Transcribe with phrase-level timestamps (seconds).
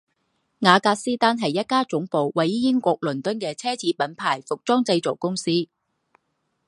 [0.61, 5.51] 雅格狮丹是一家总部位于英国伦敦的奢侈品牌服装制造公司。